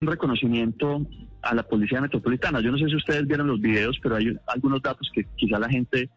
un 0.00 0.08
reconocimiento 0.08 1.04
a 1.42 1.54
la 1.56 1.64
Policía 1.64 2.00
Metropolitana. 2.00 2.60
Yo 2.60 2.70
no 2.70 2.78
sé 2.78 2.86
si 2.86 2.94
ustedes 2.94 3.26
vieron 3.26 3.48
los 3.48 3.60
videos, 3.60 3.98
pero 4.00 4.14
hay 4.14 4.36
algunos 4.46 4.80
datos 4.80 5.10
que 5.12 5.24
quizá 5.34 5.58
la 5.58 5.68
gente 5.68 6.08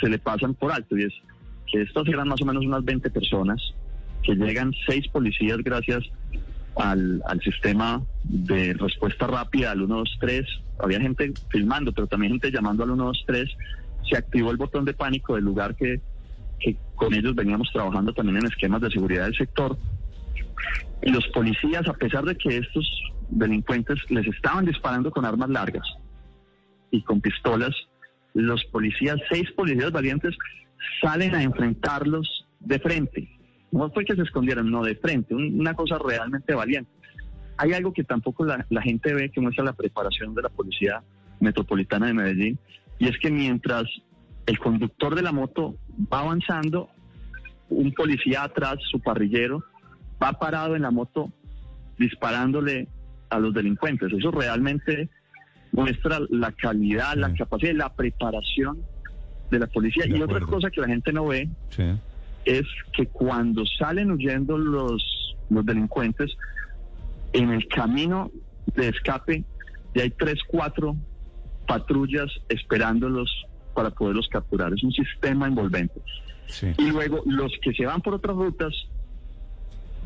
se 0.00 0.08
le 0.08 0.18
pasan 0.18 0.54
por 0.54 0.72
alto 0.72 0.98
y 0.98 1.04
es 1.04 1.12
que 1.70 1.82
estos 1.82 2.08
eran 2.08 2.26
más 2.26 2.42
o 2.42 2.44
menos 2.44 2.66
unas 2.66 2.84
20 2.84 3.08
personas, 3.10 3.62
que 4.24 4.34
llegan 4.34 4.72
seis 4.84 5.06
policías 5.08 5.58
gracias 5.58 6.02
al, 6.74 7.22
sistema 7.44 8.02
de 8.24 8.74
respuesta 8.74 9.28
rápida 9.28 9.70
al 9.70 9.78
123. 9.78 10.44
Había 10.80 11.00
gente 11.00 11.32
filmando, 11.50 11.92
pero 11.92 12.08
también 12.08 12.32
gente 12.32 12.50
llamando 12.50 12.82
al 12.82 12.90
123. 12.90 13.48
Se 14.10 14.16
activó 14.16 14.50
el 14.50 14.56
botón 14.56 14.84
de 14.84 14.94
pánico 14.94 15.36
del 15.36 15.44
lugar 15.44 15.76
que 15.76 16.00
con 16.96 17.14
ellos 17.14 17.36
veníamos 17.36 17.70
trabajando 17.72 18.12
también 18.12 18.38
en 18.38 18.46
esquemas 18.46 18.80
de 18.80 18.90
seguridad 18.90 19.24
del 19.26 19.36
sector. 19.36 19.78
Y 21.02 21.10
los 21.10 21.26
policías, 21.28 21.86
a 21.88 21.94
pesar 21.94 22.24
de 22.24 22.34
que 22.34 22.58
estos 22.58 22.84
delincuentes 23.30 23.98
les 24.08 24.26
estaban 24.26 24.64
disparando 24.64 25.10
con 25.10 25.24
armas 25.24 25.48
largas 25.48 25.86
y 26.90 27.02
con 27.02 27.20
pistolas, 27.20 27.74
los 28.34 28.64
policías, 28.66 29.16
seis 29.30 29.50
policías 29.52 29.92
valientes, 29.92 30.36
salen 31.00 31.34
a 31.34 31.42
enfrentarlos 31.42 32.46
de 32.60 32.78
frente. 32.78 33.28
No 33.70 33.90
fue 33.90 34.04
que 34.04 34.16
se 34.16 34.22
escondieran, 34.22 34.70
no 34.70 34.82
de 34.82 34.96
frente, 34.96 35.34
una 35.34 35.74
cosa 35.74 35.98
realmente 35.98 36.54
valiente. 36.54 36.90
Hay 37.56 37.72
algo 37.72 37.92
que 37.92 38.04
tampoco 38.04 38.44
la, 38.44 38.66
la 38.70 38.82
gente 38.82 39.14
ve 39.14 39.30
que 39.30 39.40
muestra 39.40 39.64
la 39.64 39.72
preparación 39.72 40.34
de 40.34 40.42
la 40.42 40.48
Policía 40.48 41.02
Metropolitana 41.40 42.06
de 42.06 42.14
Medellín, 42.14 42.58
y 42.98 43.08
es 43.08 43.18
que 43.18 43.30
mientras 43.30 43.84
el 44.46 44.58
conductor 44.58 45.14
de 45.14 45.22
la 45.22 45.32
moto 45.32 45.76
va 46.12 46.20
avanzando, 46.20 46.90
un 47.68 47.92
policía 47.92 48.42
atrás, 48.42 48.76
su 48.90 49.00
parrillero, 49.00 49.62
va 50.22 50.32
parado 50.32 50.74
en 50.74 50.82
la 50.82 50.90
moto 50.90 51.32
disparándole 51.98 52.88
a 53.30 53.38
los 53.38 53.54
delincuentes. 53.54 54.12
Eso 54.12 54.30
realmente 54.30 55.08
muestra 55.72 56.20
la 56.30 56.52
calidad, 56.52 57.14
la 57.16 57.32
capacidad, 57.34 57.72
la 57.74 57.94
preparación 57.94 58.78
de 59.50 59.58
la 59.58 59.66
policía. 59.66 60.06
y 60.06 60.20
otra 60.20 60.40
cosa 60.40 60.70
que 60.70 60.80
la 60.80 60.88
gente 60.88 61.12
no 61.12 61.26
ve 61.26 61.48
es 62.44 62.66
que 62.92 63.06
cuando 63.06 63.64
salen 63.66 64.10
huyendo 64.10 64.58
los, 64.58 65.36
los 65.48 65.64
delincuentes, 65.64 66.30
en 67.32 67.50
el 67.50 67.66
camino 67.68 68.30
de 68.74 68.88
escape 68.88 69.44
ya 69.94 70.02
hay 70.02 70.10
tres, 70.10 70.38
cuatro 70.46 70.96
patrullas 71.66 72.28
esperándolos 72.48 73.46
para 73.74 73.90
poderlos 73.90 74.28
capturar. 74.28 74.72
Es 74.72 74.82
un 74.82 74.92
sistema 74.92 75.46
envolvente. 75.46 76.00
Y 76.78 76.90
luego 76.90 77.22
los 77.26 77.52
que 77.62 77.72
se 77.72 77.86
van 77.86 78.00
por 78.00 78.14
otras 78.14 78.34
rutas, 78.34 78.72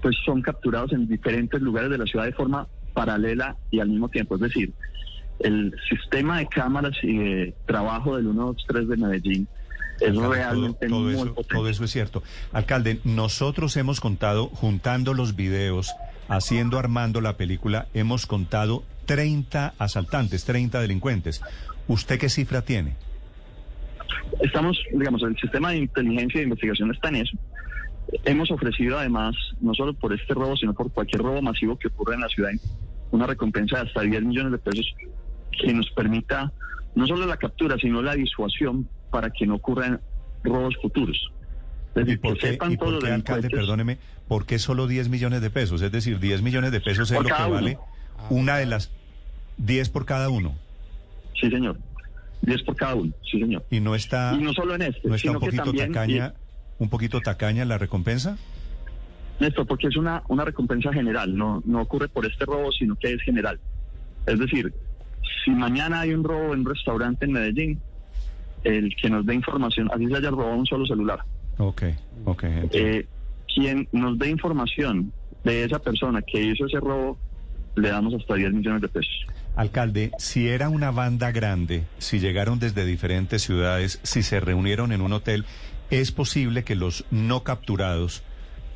pues 0.03 0.15
son 0.25 0.43
capturados 0.43 0.93
en 0.93 1.09
diferentes 1.09 1.61
lugares 1.63 1.91
de 1.91 1.99
la 1.99 2.05
ciudad 2.05 2.27
de 2.27 2.33
forma 2.33 2.69
paralela 2.95 3.57
y 3.71 3.81
al 3.81 3.89
mismo 3.89 4.09
tiempo. 4.09 4.37
Es 4.37 4.41
decir, 4.41 4.73
el 5.41 5.75
sistema 5.89 6.39
de 6.39 6.47
cámaras 6.47 6.95
y 7.03 7.17
de 7.19 7.55
trabajo 7.67 8.17
del 8.17 8.25
123 8.25 8.89
de 8.89 8.97
Medellín 8.97 9.49
es 10.01 10.17
realmente 10.17 10.89
todo, 10.89 11.01
muy 11.01 11.15
eso, 11.15 11.35
potente. 11.35 11.55
todo 11.55 11.69
eso 11.69 11.85
es 11.85 11.91
cierto. 11.91 12.23
Alcalde, 12.53 13.01
nosotros 13.05 13.77
hemos 13.77 14.01
contado, 14.01 14.47
juntando 14.49 15.15
los 15.15 15.37
videos, 15.37 15.95
haciendo, 16.29 16.79
armando 16.79 17.21
la 17.21 17.37
película, 17.37 17.87
hemos 17.95 18.27
contado 18.27 18.85
30 19.07 19.75
asaltantes, 19.79 20.45
30 20.45 20.81
delincuentes. 20.81 21.43
¿Usted 21.87 22.19
qué 22.19 22.29
cifra 22.29 22.63
tiene? 22.63 22.95
Estamos, 24.41 24.79
digamos, 24.93 25.23
el 25.23 25.37
sistema 25.37 25.71
de 25.71 25.79
inteligencia 25.79 26.41
e 26.41 26.45
investigación 26.45 26.91
está 26.91 27.09
en 27.09 27.17
eso. 27.17 27.37
Hemos 28.25 28.51
ofrecido 28.51 28.99
además, 28.99 29.35
no 29.61 29.75
solo 29.75 29.95
por 29.95 30.13
este 30.13 30.35
robo, 30.35 30.57
sino 30.57 30.75
por 30.75 30.91
cualquier 30.93 31.23
robo 31.23 31.41
masivo 31.43 31.79
que 31.79 31.89
ocurra 31.89 32.15
en 32.15 32.21
la 32.21 32.29
ciudad, 32.29 32.51
una 33.15 33.27
recompensa 33.27 33.77
de 33.77 33.89
hasta 33.89 34.03
10 34.03 34.23
millones 34.25 34.53
de 34.53 34.59
pesos 34.59 34.87
que 35.63 35.73
nos 35.73 35.89
permita 35.91 36.53
no 36.95 37.07
solo 37.07 37.27
la 37.27 37.37
captura, 37.37 37.77
sino 37.79 38.03
la 38.03 38.15
disuasión 38.15 38.89
para 39.11 39.31
que 39.31 39.47
no 39.47 39.57
ocurran 39.57 40.01
robos 40.43 40.75
futuros. 40.83 41.31
Es 41.95 42.03
¿Y 42.03 42.05
decir, 42.05 42.21
por 42.21 42.35
que 42.35 42.41
qué, 42.41 42.47
sepan 42.49 42.73
y 42.73 42.77
todos 42.77 42.93
por 42.93 42.95
los 42.95 43.05
qué, 43.05 43.15
alcalde, 43.15 43.43
delincuentes 43.43 43.61
perdóneme, 43.61 43.99
por 44.27 44.47
qué 44.47 44.59
solo 44.59 44.87
10 44.87 45.09
millones 45.09 45.41
de 45.43 45.51
pesos? 45.51 45.81
Es 45.81 45.93
decir, 45.93 46.19
10 46.19 46.43
millones 46.43 46.73
de 46.73 46.81
pesos 46.81 47.11
es 47.11 47.17
lo 47.17 47.25
que 47.25 47.33
uno. 47.33 47.51
vale 47.51 47.79
una 48.31 48.57
de 48.57 48.67
las 48.67 48.91
10 49.59 49.91
por 49.91 50.07
cada 50.07 50.29
uno. 50.29 50.57
Sí, 51.41 51.51
señor. 51.51 51.79
10 52.43 52.63
por 52.65 52.77
cada 52.77 52.95
uno, 52.97 53.13
sí, 53.31 53.39
señor. 53.39 53.65
¿Y 53.71 53.81
no 53.81 53.95
está, 53.95 54.35
Y 54.35 54.43
no 54.43 54.53
solo 54.53 54.75
en 54.75 54.83
este, 54.83 55.09
no 55.09 55.15
está 55.15 55.29
sino 55.29 55.39
un 55.39 55.41
poquito 55.41 55.73
que 55.73 55.87
también... 55.87 55.93
tacaña, 55.93 56.35
un 56.79 56.89
poquito 56.91 57.21
tacaña 57.21 57.65
la 57.65 57.79
recompensa? 57.79 58.37
Néstor, 59.41 59.67
porque 59.67 59.89
es 59.89 59.97
una, 59.97 60.23
una 60.29 60.45
recompensa 60.45 60.93
general, 60.93 61.37
no, 61.37 61.63
no 61.67 61.81
ocurre 61.83 62.09
por 62.09 62.25
este 62.27 62.45
robo, 62.45 62.71
sino 62.73 62.95
que 62.97 63.13
es 63.13 63.23
general. 63.23 63.59
Es 64.27 64.39
decir, 64.39 64.73
si 65.45 65.51
mañana 65.51 66.01
hay 66.01 66.15
un 66.15 66.23
robo 66.25 66.55
en 66.55 66.61
un 66.61 66.67
restaurante 66.67 67.25
en 67.25 67.33
Medellín, 67.33 67.81
el 68.63 68.95
que 68.97 69.11
nos 69.11 69.27
dé 69.27 69.35
información, 69.35 69.91
así 69.93 70.07
se 70.07 70.17
haya 70.17 70.31
robado 70.31 70.55
un 70.57 70.67
solo 70.67 70.87
celular, 70.87 71.21
Ok, 71.59 71.83
ok. 72.25 72.45
eh, 72.73 73.07
quien 73.55 73.89
nos 73.93 74.19
dé 74.19 74.31
información 74.31 75.13
de 75.45 75.65
esa 75.65 75.79
persona 75.79 76.23
que 76.23 76.41
hizo 76.43 76.67
ese 76.67 76.81
robo, 76.81 77.19
le 77.77 77.91
damos 77.91 78.15
hasta 78.15 78.35
10 78.35 78.53
millones 78.55 78.81
de 78.83 78.89
pesos. 78.89 79.27
Alcalde, 79.57 80.11
si 80.19 80.49
era 80.49 80.69
una 80.69 80.91
banda 80.91 81.31
grande, 81.33 81.85
si 81.99 82.19
llegaron 82.21 82.59
desde 82.59 82.87
diferentes 82.87 83.43
ciudades, 83.43 84.01
si 84.03 84.23
se 84.23 84.41
reunieron 84.41 84.93
en 84.93 85.01
un 85.03 85.13
hotel, 85.13 85.45
¿es 85.91 86.11
posible 86.13 86.65
que 86.65 86.75
los 86.75 87.05
no 87.11 87.43
capturados, 87.45 88.23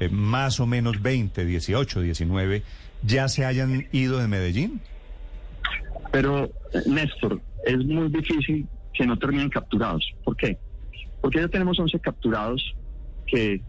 eh, 0.01 0.09
más 0.09 0.61
o 0.61 0.67
menos 0.67 1.03
20, 1.03 1.45
18, 1.45 2.01
19, 2.01 2.63
ya 3.03 3.29
se 3.29 3.45
hayan 3.45 3.87
ido 3.93 4.19
de 4.19 4.29
Medellín? 4.29 4.81
Pero, 6.13 6.45
eh, 6.45 6.83
Néstor, 6.87 7.41
es 7.65 7.79
muy 7.79 8.09
difícil 8.09 8.67
que 8.95 9.07
no 9.07 9.19
terminen 9.19 9.51
capturados. 9.51 10.05
¿Por 10.25 10.37
qué? 10.37 10.59
Porque 11.21 11.41
ya 11.41 11.49
tenemos 11.49 11.79
11 11.79 11.99
capturados 12.01 12.75
que 13.27 13.61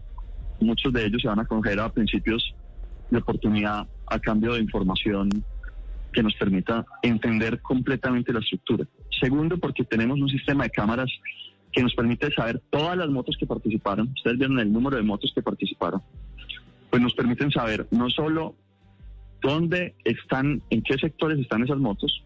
muchos 0.60 0.92
de 0.92 1.06
ellos 1.06 1.22
se 1.22 1.28
van 1.28 1.40
a 1.40 1.44
coger 1.44 1.80
a 1.80 1.92
principios 1.92 2.54
de 3.10 3.18
oportunidad 3.18 3.86
a 4.06 4.18
cambio 4.18 4.54
de 4.54 4.60
información 4.60 5.28
que 6.12 6.22
nos 6.22 6.34
permita 6.34 6.84
entender 7.02 7.60
completamente 7.60 8.32
la 8.32 8.40
estructura. 8.40 8.86
Segundo, 9.20 9.58
porque 9.58 9.84
tenemos 9.84 10.20
un 10.20 10.28
sistema 10.28 10.64
de 10.64 10.70
cámaras 10.70 11.10
que 11.72 11.82
nos 11.82 11.94
permite 11.94 12.32
saber 12.32 12.60
todas 12.70 12.96
las 12.96 13.08
motos 13.08 13.36
que 13.38 13.46
participaron. 13.46 14.12
Ustedes 14.16 14.38
vieron 14.38 14.58
el 14.58 14.72
número 14.72 14.96
de 14.96 15.02
motos 15.02 15.30
que 15.34 15.42
participaron. 15.42 16.02
Pues 16.90 17.02
nos 17.02 17.14
permiten 17.14 17.50
saber 17.50 17.86
no 17.90 18.10
solo 18.10 18.56
dónde 19.40 19.94
están, 20.04 20.62
en 20.70 20.82
qué 20.82 20.94
sectores 20.98 21.38
están 21.38 21.62
esas 21.62 21.78
motos, 21.78 22.24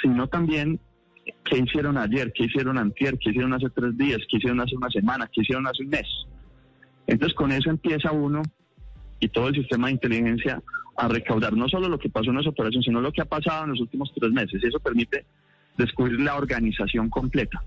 sino 0.00 0.26
también 0.28 0.80
qué 1.44 1.58
hicieron 1.58 1.98
ayer, 1.98 2.32
qué 2.32 2.44
hicieron 2.44 2.78
antier, 2.78 3.18
qué 3.18 3.30
hicieron 3.30 3.52
hace 3.54 3.70
tres 3.70 3.96
días, 3.96 4.18
qué 4.30 4.38
hicieron 4.38 4.60
hace 4.60 4.76
una 4.76 4.88
semana, 4.90 5.28
qué 5.32 5.42
hicieron 5.42 5.66
hace 5.66 5.82
un 5.82 5.90
mes. 5.90 6.06
Entonces 7.06 7.36
con 7.36 7.52
eso 7.52 7.70
empieza 7.70 8.12
uno 8.12 8.42
y 9.20 9.28
todo 9.28 9.48
el 9.48 9.54
sistema 9.54 9.88
de 9.88 9.94
inteligencia 9.94 10.62
a 10.96 11.08
recaudar 11.08 11.54
no 11.54 11.68
solo 11.68 11.88
lo 11.88 11.98
que 11.98 12.08
pasó 12.08 12.30
en 12.30 12.40
esa 12.40 12.50
operación, 12.50 12.82
sino 12.82 13.00
lo 13.00 13.12
que 13.12 13.22
ha 13.22 13.26
pasado 13.26 13.64
en 13.64 13.70
los 13.70 13.80
últimos 13.80 14.12
tres 14.14 14.30
meses. 14.30 14.60
Y 14.62 14.66
eso 14.66 14.80
permite 14.80 15.24
descubrir 15.76 16.20
la 16.20 16.36
organización 16.36 17.08
completa. 17.08 17.62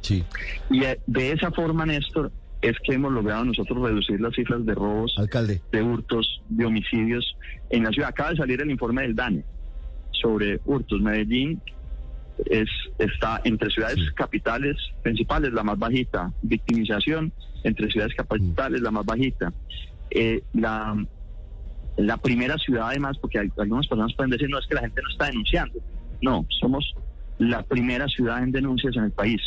Sí. 0.00 0.24
Y 0.70 0.84
eh, 0.84 1.00
de 1.06 1.32
esa 1.32 1.50
forma, 1.50 1.84
Néstor, 1.84 2.30
es 2.62 2.76
que 2.84 2.94
hemos 2.94 3.12
logrado 3.12 3.44
nosotros 3.44 3.78
reducir 3.88 4.20
las 4.20 4.34
cifras 4.34 4.64
de 4.64 4.74
robos, 4.74 5.14
Alcalde. 5.18 5.60
de 5.72 5.82
hurtos, 5.82 6.42
de 6.48 6.64
homicidios 6.66 7.36
en 7.70 7.84
la 7.84 7.90
ciudad. 7.90 8.08
Acaba 8.10 8.30
de 8.30 8.36
salir 8.36 8.60
el 8.60 8.70
informe 8.70 9.02
del 9.02 9.14
DANE 9.14 9.44
sobre 10.12 10.60
hurtos. 10.64 11.00
Medellín 11.00 11.60
es, 12.46 12.68
está 12.98 13.40
entre 13.44 13.70
ciudades 13.70 13.96
Sí. 13.98 14.14
capitales 14.14 14.76
principales 15.02 15.52
la 15.52 15.62
más 15.62 15.78
bajita, 15.78 16.32
victimización 16.42 17.32
entre 17.64 17.90
ciudades 17.90 18.14
capitales 18.14 18.80
la 18.80 18.90
más 18.90 19.04
bajita. 19.06 19.52
Eh, 20.10 20.42
la, 20.54 20.96
la 21.96 22.16
primera 22.18 22.56
ciudad 22.58 22.88
además, 22.88 23.18
porque 23.18 23.38
hay- 23.38 23.52
algunas 23.58 23.86
personas 23.86 24.14
pueden 24.14 24.30
decir, 24.30 24.48
no, 24.48 24.58
es 24.58 24.66
que 24.66 24.74
la 24.74 24.82
gente 24.82 25.00
no 25.02 25.08
está 25.10 25.26
denunciando. 25.26 25.78
No, 26.22 26.46
somos 26.60 26.94
la 27.38 27.62
primera 27.62 28.06
ciudad 28.08 28.42
en 28.42 28.50
denuncias 28.52 28.96
en 28.96 29.04
el 29.04 29.12
país 29.12 29.40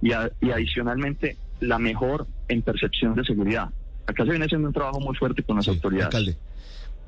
y, 0.00 0.12
a- 0.12 0.30
y 0.40 0.50
adicionalmente 0.50 1.36
la 1.60 1.78
mejor 1.78 2.26
en 2.48 2.62
percepción 2.62 3.14
de 3.14 3.24
seguridad. 3.24 3.70
Acá 4.06 4.24
se 4.24 4.30
viene 4.30 4.44
haciendo 4.44 4.68
un 4.68 4.74
trabajo 4.74 5.00
muy 5.00 5.16
fuerte 5.16 5.42
con 5.42 5.56
las 5.56 5.64
Sí, 5.64 5.70
autoridades. 5.72 6.06
Alcalde. 6.06 6.36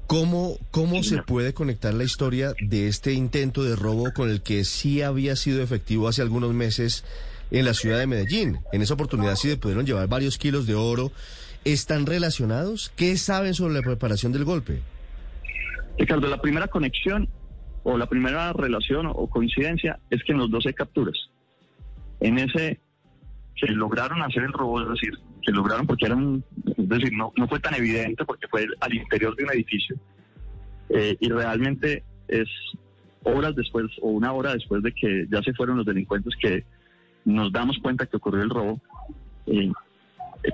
¿Cómo, 0.07 0.57
cómo 0.71 1.03
Sí, 1.03 1.11
se 1.11 1.23
puede 1.23 1.53
conectar 1.53 1.93
la 1.93 2.05
historia 2.05 2.55
de 2.61 2.89
este 2.89 3.13
intento 3.13 3.63
de 3.63 3.77
robo 3.77 4.13
con 4.15 4.31
el 4.31 4.41
que 4.43 4.65
sí 4.65 5.03
había 5.03 5.37
sido 5.37 5.63
efectivo 5.63 6.09
hace 6.09 6.23
algunos 6.23 6.55
meses 6.55 7.05
en 7.51 7.67
la 7.67 7.75
ciudad 7.75 7.99
de 7.99 8.07
Medellín? 8.07 8.59
En 8.73 8.81
esa 8.83 8.95
oportunidad 8.95 9.37
sí 9.37 9.51
se 9.51 9.59
pudieron 9.59 9.85
llevar 9.85 10.09
varios 10.09 10.39
kilos 10.39 10.67
de 10.67 10.75
oro. 10.75 11.13
¿Están 11.65 12.07
relacionados? 12.07 12.91
¿Qué 12.97 13.19
saben 13.19 13.53
sobre 13.53 13.75
la 13.75 13.83
preparación 13.83 14.33
del 14.33 14.45
golpe? 14.45 14.81
Ricardo, 15.99 16.27
la 16.29 16.41
primera 16.41 16.69
conexión 16.69 17.29
o 17.83 17.99
la 17.99 18.07
primera 18.07 18.53
relación 18.55 19.07
o 19.07 19.29
coincidencia 19.29 19.99
es 20.11 20.23
que 20.25 20.33
en 20.33 20.39
los 20.39 20.51
12 20.51 20.73
capturas, 20.73 21.17
en 22.21 22.39
ese 22.39 22.81
que 23.61 23.73
lograron 23.73 24.23
hacer 24.23 24.45
el 24.45 24.53
robo, 24.53 24.83
es 24.83 24.89
decir, 24.89 25.19
que 25.43 25.53
lograron 25.53 25.87
porque 25.87 26.07
eran, 26.07 26.45
es 26.77 26.89
decir, 26.89 27.13
no, 27.13 27.33
no 27.37 27.49
fue 27.49 27.61
tan 27.61 27.75
evidente 27.75 28.25
porque 28.25 28.47
fue 28.49 28.67
al 28.81 28.95
interior 28.95 29.35
de 29.37 29.45
un 29.45 29.51
edificio 29.51 29.97
eh, 30.91 31.17
y 31.21 31.29
realmente 31.29 32.05
es 32.29 32.49
horas 33.25 33.55
después 33.57 33.87
o 34.01 34.11
una 34.11 34.33
hora 34.33 34.55
después 34.55 34.83
de 34.83 34.93
que 34.93 35.27
ya 35.31 35.43
se 35.43 35.53
fueron 35.55 35.79
los 35.79 35.87
delincuentes 35.87 36.35
que 36.41 36.65
nos 37.25 37.53
damos 37.53 37.79
cuenta 37.79 38.07
que 38.07 38.17
ocurrió 38.17 38.43
el 38.43 38.51
robo. 38.51 38.81
Eh, 39.47 39.73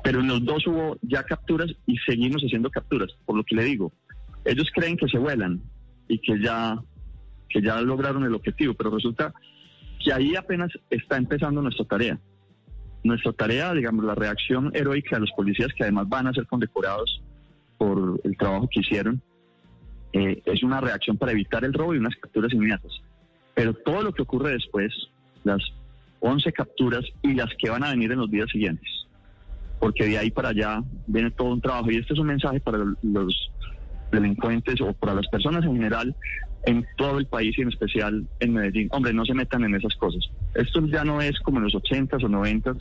pero 0.02 0.20
en 0.20 0.28
los 0.28 0.44
dos 0.44 0.66
hubo 0.66 0.96
ya 1.02 1.22
capturas 1.22 1.70
y 1.86 1.96
seguimos 1.98 2.42
haciendo 2.42 2.70
capturas. 2.70 3.10
Por 3.26 3.36
lo 3.36 3.44
que 3.44 3.54
le 3.54 3.64
digo, 3.64 3.92
ellos 4.44 4.70
creen 4.74 4.96
que 4.96 5.08
se 5.08 5.18
vuelan 5.18 5.62
y 6.08 6.18
que 6.18 6.40
ya, 6.40 6.78
que 7.48 7.60
ya 7.60 7.80
lograron 7.80 8.24
el 8.24 8.34
objetivo, 8.34 8.74
pero 8.74 8.90
resulta 8.90 9.32
que 10.02 10.12
ahí 10.12 10.34
apenas 10.36 10.70
está 10.90 11.16
empezando 11.16 11.62
nuestra 11.62 11.84
tarea. 11.84 12.18
Nuestra 13.04 13.32
tarea, 13.32 13.72
digamos, 13.74 14.04
la 14.04 14.14
reacción 14.14 14.70
heroica 14.74 15.16
de 15.16 15.20
los 15.20 15.30
policías, 15.32 15.72
que 15.74 15.84
además 15.84 16.08
van 16.08 16.26
a 16.26 16.32
ser 16.32 16.46
condecorados 16.46 17.22
por 17.78 18.20
el 18.24 18.36
trabajo 18.36 18.68
que 18.70 18.80
hicieron, 18.80 19.22
eh, 20.12 20.42
es 20.44 20.62
una 20.62 20.80
reacción 20.80 21.16
para 21.16 21.32
evitar 21.32 21.64
el 21.64 21.72
robo 21.72 21.94
y 21.94 21.98
unas 21.98 22.16
capturas 22.16 22.52
inmediatas. 22.52 22.92
Pero 23.54 23.74
todo 23.74 24.02
lo 24.02 24.12
que 24.12 24.22
ocurre 24.22 24.52
después, 24.52 24.92
las 25.44 25.60
11 26.20 26.52
capturas 26.52 27.04
y 27.22 27.34
las 27.34 27.50
que 27.58 27.68
van 27.68 27.84
a 27.84 27.90
venir 27.90 28.10
en 28.12 28.18
los 28.18 28.30
días 28.30 28.48
siguientes, 28.50 28.88
porque 29.78 30.06
de 30.06 30.18
ahí 30.18 30.30
para 30.30 30.48
allá 30.48 30.82
viene 31.06 31.30
todo 31.30 31.48
un 31.48 31.60
trabajo 31.60 31.90
y 31.90 31.96
este 31.96 32.14
es 32.14 32.18
un 32.18 32.28
mensaje 32.28 32.60
para 32.60 32.78
los 33.02 33.50
delincuentes 34.10 34.80
o 34.80 34.92
para 34.94 35.14
las 35.14 35.26
personas 35.28 35.64
en 35.64 35.74
general 35.74 36.16
en 36.66 36.86
todo 36.96 37.18
el 37.18 37.26
país 37.26 37.56
y 37.58 37.62
en 37.62 37.68
especial 37.68 38.26
en 38.40 38.54
Medellín. 38.54 38.88
Hombre, 38.92 39.12
no 39.12 39.24
se 39.24 39.34
metan 39.34 39.64
en 39.64 39.74
esas 39.74 39.94
cosas. 39.96 40.24
Esto 40.54 40.86
ya 40.86 41.04
no 41.04 41.20
es 41.20 41.38
como 41.40 41.58
en 41.58 41.64
los 41.64 41.74
80s 41.74 42.24
o 42.24 42.28
90s 42.28 42.78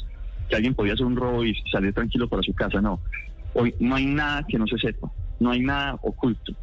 que 0.50 0.56
alguien 0.56 0.76
podía 0.76 0.94
hacer 0.94 1.06
un 1.06 1.16
robo 1.16 1.44
y 1.44 1.56
salir 1.72 1.94
tranquilo 1.94 2.28
para 2.28 2.42
su 2.44 2.54
casa, 2.54 2.82
no. 2.82 3.00
Hoy 3.54 3.74
no 3.80 3.96
hay 3.96 4.06
nada 4.06 4.46
que 4.48 4.58
no 4.58 4.68
se 4.68 4.78
sepa, 4.78 5.12
no 5.40 5.52
hay 5.52 5.62
nada 5.62 5.98
oculto. 6.02 6.54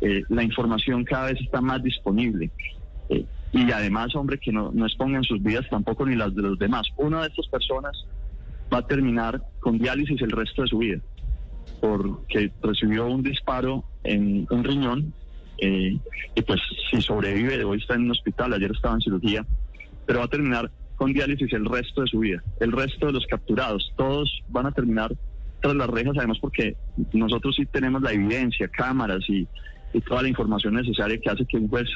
Eh, 0.00 0.22
la 0.28 0.42
información 0.42 1.04
cada 1.04 1.26
vez 1.26 1.40
está 1.40 1.60
más 1.60 1.82
disponible. 1.82 2.50
Eh, 3.08 3.24
y 3.52 3.70
además, 3.70 4.14
hombre, 4.16 4.38
que 4.38 4.50
no, 4.50 4.70
no 4.72 4.86
expongan 4.86 5.22
sus 5.22 5.42
vidas 5.42 5.66
tampoco 5.70 6.06
ni 6.06 6.16
las 6.16 6.34
de 6.34 6.42
los 6.42 6.58
demás. 6.58 6.86
Una 6.96 7.20
de 7.22 7.28
estas 7.28 7.46
personas 7.48 7.92
va 8.72 8.78
a 8.78 8.86
terminar 8.86 9.42
con 9.60 9.78
diálisis 9.78 10.20
el 10.22 10.30
resto 10.30 10.62
de 10.62 10.68
su 10.68 10.78
vida, 10.78 11.00
porque 11.80 12.50
recibió 12.62 13.06
un 13.06 13.22
disparo 13.22 13.84
en 14.02 14.46
un 14.50 14.64
riñón 14.64 15.12
eh, 15.58 15.96
y 16.34 16.42
pues 16.42 16.60
si 16.90 17.00
sobrevive, 17.00 17.62
hoy 17.62 17.78
está 17.78 17.94
en 17.94 18.02
un 18.02 18.10
hospital, 18.10 18.52
ayer 18.52 18.72
estaba 18.72 18.94
en 18.94 19.00
cirugía, 19.00 19.46
pero 20.06 20.18
va 20.18 20.24
a 20.24 20.28
terminar 20.28 20.70
con 21.02 21.12
diálisis 21.12 21.52
el 21.52 21.64
resto 21.64 22.02
de 22.02 22.06
su 22.06 22.20
vida. 22.20 22.40
El 22.60 22.70
resto 22.70 23.06
de 23.06 23.12
los 23.12 23.26
capturados, 23.26 23.92
todos 23.96 24.40
van 24.50 24.66
a 24.66 24.70
terminar 24.70 25.12
tras 25.60 25.74
las 25.74 25.90
rejas, 25.90 26.14
además 26.16 26.38
porque 26.40 26.76
nosotros 27.12 27.56
sí 27.56 27.66
tenemos 27.66 28.02
la 28.02 28.12
evidencia, 28.12 28.68
cámaras 28.68 29.28
y, 29.28 29.48
toda 30.06 30.22
la 30.22 30.28
información 30.28 30.74
necesaria 30.74 31.18
que 31.18 31.28
hace 31.28 31.44
que 31.44 31.56
un 31.56 31.68
juez 31.68 31.88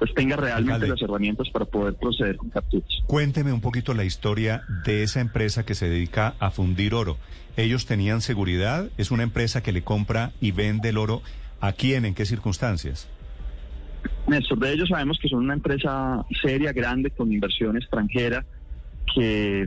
pues 0.00 0.12
tenga 0.12 0.34
realmente 0.36 0.88
las 0.88 1.00
herramientas 1.00 1.48
para 1.50 1.66
poder 1.66 1.94
proceder 1.94 2.36
con 2.36 2.50
capturas. 2.50 2.88
Cuénteme 3.06 3.52
un 3.52 3.60
poquito 3.60 3.94
la 3.94 4.04
historia 4.04 4.64
de 4.84 5.04
esa 5.04 5.20
empresa 5.20 5.64
que 5.64 5.76
se 5.76 5.88
dedica 5.88 6.34
a 6.40 6.50
fundir 6.50 6.94
oro. 6.94 7.16
¿Ellos 7.56 7.86
tenían 7.86 8.22
seguridad? 8.22 8.88
¿Es 8.98 9.12
una 9.12 9.22
empresa 9.22 9.62
que 9.62 9.70
le 9.70 9.82
compra 9.82 10.32
y 10.40 10.50
vende 10.50 10.88
el 10.88 10.98
oro 10.98 11.22
¿A 11.60 11.72
quién? 11.72 12.04
¿En 12.04 12.14
qué 12.14 12.24
circunstancias? 12.24 13.08
Néstor, 14.26 14.58
de 14.58 14.72
ellos 14.72 14.88
sabemos 14.88 15.18
que 15.18 15.28
son 15.28 15.44
una 15.44 15.54
empresa 15.54 16.24
seria, 16.42 16.72
grande, 16.72 17.10
con 17.10 17.32
inversión 17.32 17.76
extranjera, 17.76 18.44
que, 19.14 19.66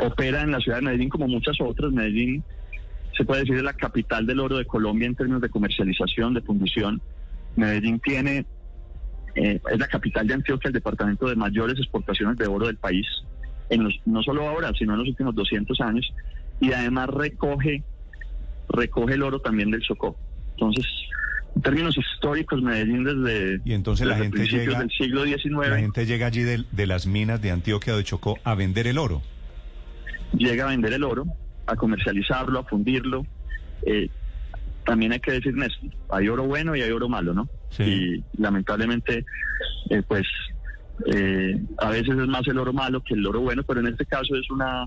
opera 0.00 0.42
en 0.42 0.52
la 0.52 0.60
ciudad 0.60 0.78
de 0.78 0.84
Medellín 0.84 1.08
como 1.08 1.26
muchas 1.26 1.60
otras. 1.60 1.90
Medellín 1.90 2.44
se 3.16 3.24
puede 3.24 3.40
decir 3.40 3.56
es 3.56 3.62
la 3.62 3.72
capital 3.72 4.26
del 4.26 4.38
oro 4.38 4.58
de 4.58 4.64
Colombia 4.64 5.06
en 5.06 5.16
términos 5.16 5.42
de 5.42 5.48
comercialización, 5.48 6.34
de 6.34 6.42
fundición. 6.42 7.00
Medellín 7.56 7.98
tiene, 7.98 8.46
eh, 9.34 9.60
es 9.72 9.78
la 9.78 9.88
capital 9.88 10.28
de 10.28 10.34
Antioquia, 10.34 10.68
el 10.68 10.74
departamento 10.74 11.26
de 11.26 11.34
mayores 11.34 11.76
exportaciones 11.78 12.36
de 12.38 12.46
oro 12.46 12.66
del 12.66 12.76
país, 12.76 13.06
en 13.70 13.82
los, 13.82 13.94
no 14.04 14.22
solo 14.22 14.46
ahora, 14.48 14.70
sino 14.78 14.92
en 14.92 15.00
los 15.00 15.08
últimos 15.08 15.34
200 15.34 15.80
años, 15.80 16.12
y 16.60 16.72
además 16.72 17.08
recoge 17.08 17.82
recoge 18.68 19.14
el 19.14 19.22
oro 19.22 19.40
también 19.40 19.70
del 19.70 19.82
Chocó. 19.82 20.16
Entonces, 20.52 20.86
en 21.56 21.62
términos 21.62 21.96
históricos, 21.96 22.60
Medellín 22.62 23.02
desde, 23.02 23.60
y 23.64 23.72
entonces 23.72 24.06
la 24.06 24.16
gente 24.16 24.46
llega, 24.46 24.78
del 24.78 24.90
siglo 24.90 25.24
XIX... 25.24 25.70
La 25.70 25.78
gente 25.78 26.04
llega 26.04 26.26
allí 26.26 26.42
de, 26.42 26.86
las 26.86 27.06
minas 27.06 27.40
de 27.40 27.50
Antioquia 27.50 27.96
de 27.96 28.04
Chocó 28.04 28.38
a 28.44 28.54
vender 28.54 28.86
el 28.86 28.98
oro. 28.98 29.22
Llega 30.34 30.64
a 30.64 30.68
vender 30.68 30.92
el 30.92 31.02
oro, 31.02 31.24
a 31.66 31.74
comercializarlo, 31.74 32.60
a 32.60 32.64
fundirlo. 32.64 33.26
Eh, 33.86 34.10
también 34.84 35.12
hay 35.12 35.20
que 35.20 35.32
decir, 35.32 35.54
Néstor, 35.54 35.90
hay 36.10 36.28
oro 36.28 36.44
bueno 36.44 36.76
y 36.76 36.82
hay 36.82 36.90
oro 36.90 37.08
malo, 37.08 37.32
¿no? 37.32 37.48
Y 37.78 38.22
lamentablemente, 38.38 39.24
eh, 39.90 40.02
pues, 40.06 40.26
eh, 41.06 41.58
a 41.78 41.90
veces 41.90 42.18
es 42.18 42.28
más 42.28 42.46
el 42.46 42.58
oro 42.58 42.72
malo 42.72 43.02
que 43.02 43.14
el 43.14 43.26
oro 43.26 43.40
bueno, 43.40 43.62
pero 43.62 43.80
en 43.80 43.86
este 43.86 44.04
caso 44.04 44.36
es 44.36 44.50
una 44.50 44.86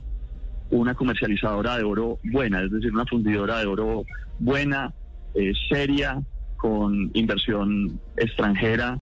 una 0.72 0.94
comercializadora 0.94 1.77
de 1.77 1.83
oro 1.83 2.19
buena, 2.24 2.62
es 2.62 2.72
decir, 2.72 2.94
una 2.94 3.06
fundidora 3.06 3.60
de 3.60 3.65
oro 3.65 4.04
buena, 4.38 4.94
eh, 5.33 5.51
seria, 5.68 6.22
con 6.60 7.10
inversión 7.14 8.00
extranjera 8.18 8.98